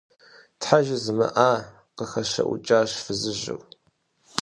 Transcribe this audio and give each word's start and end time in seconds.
–Тхьэ, 0.59 0.79
жызмыӀа!– 0.85 1.51
къыхэщэӀукӀащ 1.95 2.91
фызыжьыр. 3.03 3.61